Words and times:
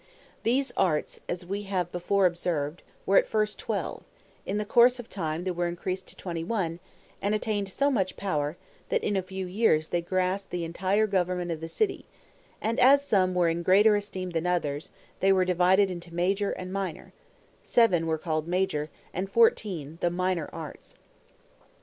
These 0.41 0.71
arts, 0.77 1.19
as 1.29 1.45
we 1.45 1.61
have 1.69 1.91
before 1.91 2.25
observed, 2.25 2.81
were 3.05 3.17
at 3.17 3.27
first 3.27 3.59
twelve; 3.59 4.03
in 4.47 4.57
the 4.57 4.65
course 4.65 4.99
of 4.99 5.07
time 5.07 5.43
they 5.43 5.51
were 5.51 5.67
increased 5.67 6.07
to 6.07 6.15
twenty 6.15 6.43
one, 6.43 6.79
and 7.21 7.35
attained 7.35 7.69
so 7.69 7.91
much 7.91 8.17
power, 8.17 8.57
that 8.89 9.03
in 9.03 9.15
a 9.15 9.21
few 9.21 9.45
years 9.45 9.89
they 9.89 10.01
grasped 10.01 10.49
the 10.49 10.63
entire 10.65 11.05
government 11.05 11.51
of 11.51 11.61
the 11.61 11.67
city; 11.67 12.07
and 12.59 12.79
as 12.79 13.05
some 13.05 13.35
were 13.35 13.47
in 13.47 13.61
greater 13.61 13.95
esteem 13.95 14.31
than 14.31 14.47
others, 14.47 14.89
they 15.19 15.31
were 15.31 15.45
divided 15.45 15.91
into 15.91 16.11
MAJOR 16.11 16.49
and 16.53 16.73
MINOR; 16.73 17.13
seven 17.61 18.07
were 18.07 18.17
called 18.17 18.47
"major," 18.47 18.89
and 19.13 19.29
fourteen, 19.29 19.99
the 20.01 20.09
"minor 20.09 20.49
arts." 20.51 20.95